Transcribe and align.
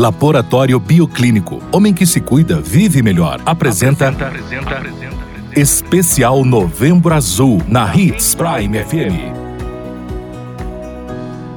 Laboratório 0.00 0.80
Bioclínico. 0.80 1.58
Homem 1.70 1.92
que 1.92 2.06
se 2.06 2.22
cuida, 2.22 2.58
vive 2.58 3.02
melhor. 3.02 3.38
Apresenta. 3.44 4.08
apresenta, 4.08 4.78
apresenta 4.78 5.14
Especial 5.54 6.42
Novembro 6.42 7.12
Azul 7.12 7.60
na 7.68 7.94
Hits 7.94 8.34
Prime 8.34 8.82
FM. 8.82 9.36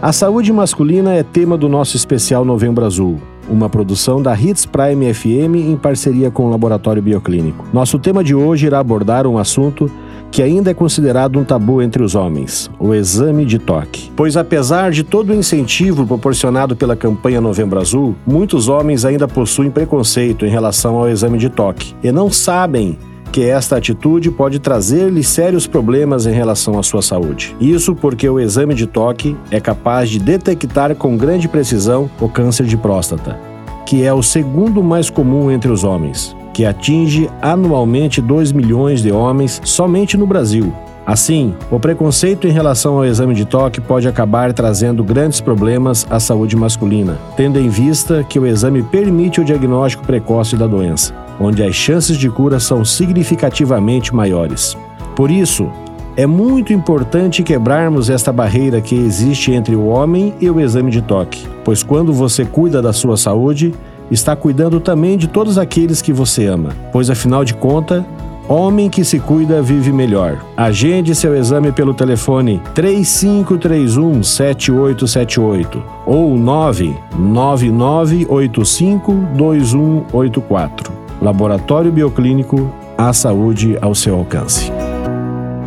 A 0.00 0.12
saúde 0.12 0.52
masculina 0.52 1.14
é 1.14 1.24
tema 1.24 1.58
do 1.58 1.68
nosso 1.68 1.96
especial 1.96 2.44
Novembro 2.44 2.84
Azul, 2.84 3.20
uma 3.50 3.68
produção 3.68 4.22
da 4.22 4.40
Hits 4.40 4.64
Prime 4.64 5.12
FM 5.12 5.56
em 5.56 5.76
parceria 5.76 6.30
com 6.30 6.46
o 6.46 6.50
Laboratório 6.50 7.02
Bioclínico. 7.02 7.66
Nosso 7.72 7.98
tema 7.98 8.22
de 8.22 8.36
hoje 8.36 8.66
irá 8.66 8.78
abordar 8.78 9.26
um 9.26 9.36
assunto 9.36 9.90
que 10.30 10.42
ainda 10.42 10.70
é 10.70 10.74
considerado 10.74 11.38
um 11.38 11.44
tabu 11.44 11.80
entre 11.82 12.02
os 12.02 12.14
homens, 12.14 12.70
o 12.78 12.94
exame 12.94 13.44
de 13.44 13.58
toque. 13.58 14.10
Pois 14.14 14.36
apesar 14.36 14.90
de 14.90 15.02
todo 15.02 15.30
o 15.30 15.34
incentivo 15.34 16.06
proporcionado 16.06 16.76
pela 16.76 16.96
campanha 16.96 17.40
Novembro 17.40 17.80
Azul, 17.80 18.14
muitos 18.26 18.68
homens 18.68 19.04
ainda 19.04 19.26
possuem 19.26 19.70
preconceito 19.70 20.44
em 20.44 20.50
relação 20.50 20.96
ao 20.96 21.08
exame 21.08 21.38
de 21.38 21.48
toque 21.48 21.94
e 22.02 22.12
não 22.12 22.30
sabem 22.30 22.98
que 23.30 23.44
esta 23.44 23.76
atitude 23.76 24.30
pode 24.30 24.58
trazer-lhe 24.58 25.22
sérios 25.22 25.66
problemas 25.66 26.24
em 26.26 26.32
relação 26.32 26.78
à 26.78 26.82
sua 26.82 27.02
saúde. 27.02 27.54
Isso 27.60 27.94
porque 27.94 28.28
o 28.28 28.40
exame 28.40 28.74
de 28.74 28.86
toque 28.86 29.36
é 29.50 29.60
capaz 29.60 30.08
de 30.08 30.18
detectar 30.18 30.94
com 30.94 31.16
grande 31.16 31.46
precisão 31.46 32.10
o 32.20 32.28
câncer 32.28 32.64
de 32.64 32.76
próstata, 32.76 33.38
que 33.84 34.02
é 34.02 34.12
o 34.12 34.22
segundo 34.22 34.82
mais 34.82 35.10
comum 35.10 35.50
entre 35.50 35.70
os 35.70 35.84
homens 35.84 36.37
que 36.58 36.66
atinge 36.66 37.30
anualmente 37.40 38.20
2 38.20 38.50
milhões 38.50 39.00
de 39.00 39.12
homens 39.12 39.60
somente 39.62 40.16
no 40.16 40.26
Brasil. 40.26 40.72
Assim, 41.06 41.54
o 41.70 41.78
preconceito 41.78 42.48
em 42.48 42.50
relação 42.50 42.96
ao 42.96 43.04
exame 43.04 43.32
de 43.32 43.44
toque 43.44 43.80
pode 43.80 44.08
acabar 44.08 44.52
trazendo 44.52 45.04
grandes 45.04 45.40
problemas 45.40 46.04
à 46.10 46.18
saúde 46.18 46.56
masculina, 46.56 47.16
tendo 47.36 47.60
em 47.60 47.68
vista 47.68 48.24
que 48.24 48.40
o 48.40 48.44
exame 48.44 48.82
permite 48.82 49.40
o 49.40 49.44
diagnóstico 49.44 50.04
precoce 50.04 50.56
da 50.56 50.66
doença, 50.66 51.14
onde 51.38 51.62
as 51.62 51.76
chances 51.76 52.16
de 52.16 52.28
cura 52.28 52.58
são 52.58 52.84
significativamente 52.84 54.12
maiores. 54.12 54.76
Por 55.14 55.30
isso, 55.30 55.70
é 56.16 56.26
muito 56.26 56.72
importante 56.72 57.44
quebrarmos 57.44 58.10
esta 58.10 58.32
barreira 58.32 58.80
que 58.80 58.96
existe 58.96 59.52
entre 59.52 59.76
o 59.76 59.86
homem 59.86 60.34
e 60.40 60.50
o 60.50 60.58
exame 60.58 60.90
de 60.90 61.02
toque, 61.02 61.46
pois 61.64 61.84
quando 61.84 62.12
você 62.12 62.44
cuida 62.44 62.82
da 62.82 62.92
sua 62.92 63.16
saúde, 63.16 63.72
está 64.10 64.34
cuidando 64.34 64.80
também 64.80 65.16
de 65.16 65.28
todos 65.28 65.58
aqueles 65.58 66.02
que 66.02 66.12
você 66.12 66.46
ama, 66.46 66.70
pois 66.92 67.10
afinal 67.10 67.44
de 67.44 67.54
contas, 67.54 68.02
Homem 68.48 68.88
que 68.88 69.04
se 69.04 69.20
cuida 69.20 69.60
vive 69.60 69.92
melhor. 69.92 70.42
Agende 70.56 71.14
seu 71.14 71.36
exame 71.36 71.70
pelo 71.70 71.92
telefone 71.92 72.62
3531 72.74 74.22
7878 74.22 75.84
ou 76.06 76.34
99985 76.34 79.12
2184. 79.34 80.90
Laboratório 81.20 81.92
Bioclínico, 81.92 82.72
a 82.96 83.12
saúde 83.12 83.76
ao 83.82 83.94
seu 83.94 84.16
alcance. 84.16 84.72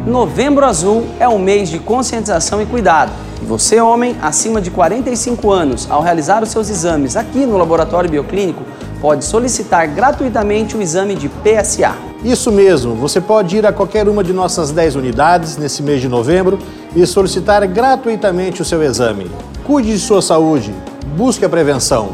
Novembro 0.05 0.65
Azul 0.65 1.05
é 1.19 1.29
um 1.29 1.37
mês 1.37 1.69
de 1.69 1.77
conscientização 1.77 2.59
e 2.59 2.65
cuidado. 2.65 3.11
Você, 3.43 3.79
homem 3.79 4.15
acima 4.19 4.59
de 4.59 4.71
45 4.71 5.51
anos, 5.51 5.87
ao 5.91 6.01
realizar 6.01 6.41
os 6.41 6.49
seus 6.49 6.71
exames 6.71 7.15
aqui 7.15 7.45
no 7.45 7.55
Laboratório 7.55 8.09
Bioclínico, 8.09 8.63
pode 8.99 9.23
solicitar 9.23 9.87
gratuitamente 9.87 10.75
o 10.75 10.81
exame 10.81 11.13
de 11.13 11.29
PSA. 11.29 11.93
Isso 12.23 12.51
mesmo, 12.51 12.95
você 12.95 13.21
pode 13.21 13.57
ir 13.57 13.65
a 13.65 13.71
qualquer 13.71 14.09
uma 14.09 14.23
de 14.23 14.33
nossas 14.33 14.71
10 14.71 14.95
unidades 14.95 15.55
nesse 15.55 15.83
mês 15.83 16.01
de 16.01 16.07
novembro 16.07 16.57
e 16.95 17.05
solicitar 17.05 17.65
gratuitamente 17.67 18.59
o 18.61 18.65
seu 18.65 18.81
exame. 18.81 19.29
Cuide 19.63 19.91
de 19.93 19.99
sua 19.99 20.21
saúde, 20.21 20.73
busque 21.15 21.45
a 21.45 21.49
prevenção. 21.49 22.13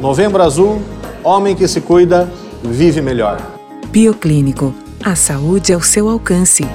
Novembro 0.00 0.42
Azul, 0.42 0.82
homem 1.22 1.54
que 1.54 1.68
se 1.68 1.80
cuida, 1.80 2.28
vive 2.64 3.00
melhor. 3.00 3.40
Bioclínico, 3.90 4.74
a 5.04 5.14
saúde 5.14 5.72
ao 5.72 5.80
seu 5.80 6.08
alcance. 6.08 6.66